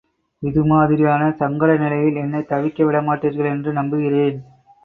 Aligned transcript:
இது 0.43 0.61
மாதிரியான 0.65 1.27
சங்கட 1.39 1.77
நிலையில் 1.77 2.15
என்னைத் 2.15 2.49
தவிக்க 2.49 2.83
விடமாட்டீர்கள் 2.83 3.51
என்று 3.51 3.73
நம்புகிறேன். 3.73 4.39